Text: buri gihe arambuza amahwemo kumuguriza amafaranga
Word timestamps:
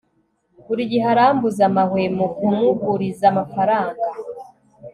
buri 0.67 0.83
gihe 0.91 1.05
arambuza 1.13 1.61
amahwemo 1.69 2.25
kumuguriza 2.35 3.25
amafaranga 3.31 4.05